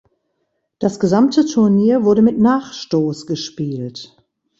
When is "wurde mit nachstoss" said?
2.03-3.27